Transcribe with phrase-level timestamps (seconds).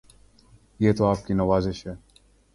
[0.79, 1.93] یہ تو آپ کی نوازش ہے